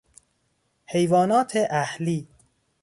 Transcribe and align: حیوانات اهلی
حیوانات 0.85 1.51
اهلی 1.69 2.27